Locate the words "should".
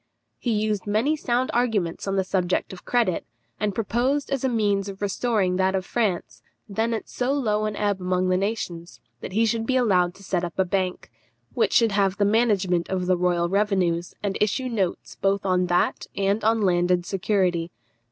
9.45-9.67, 11.73-11.91